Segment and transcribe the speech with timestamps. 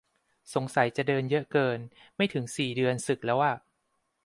[0.53, 1.79] สงสัยจะเดินเยอะเกิน
[2.15, 3.55] ไม่ถึงสี่เดือน สึกแล้วอ่ะ